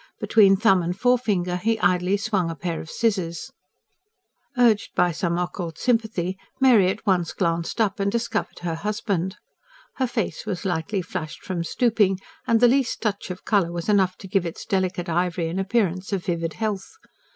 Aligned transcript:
Between 0.19 0.55
thumb 0.55 0.81
and 0.81 0.97
forefinger 0.99 1.57
he 1.57 1.77
idly 1.77 2.17
swung 2.17 2.49
a 2.49 2.55
pair 2.55 2.81
of 2.81 2.89
scissors. 2.89 3.51
Urged 4.57 4.95
by 4.95 5.11
some 5.11 5.37
occult 5.37 5.77
sympathy, 5.77 6.39
Mary 6.59 6.87
at 6.87 7.05
once 7.05 7.33
glanced 7.33 7.79
up 7.79 7.99
and 7.99 8.11
discovered 8.11 8.57
her 8.63 8.73
husband. 8.73 9.35
Her 9.97 10.07
face 10.07 10.43
was 10.43 10.65
lightly 10.65 11.03
flushed 11.03 11.43
from 11.43 11.63
stooping 11.63 12.17
and 12.47 12.59
the 12.59 12.67
least 12.67 12.99
touch 13.03 13.29
of 13.29 13.45
colour 13.45 13.71
was 13.71 13.87
enough 13.89 14.17
to 14.17 14.27
give 14.27 14.43
its 14.43 14.65
delicate 14.65 15.07
ivory 15.07 15.49
an 15.49 15.59
appearance 15.59 16.11
of 16.11 16.25
vivid 16.25 16.53
health. 16.53 16.97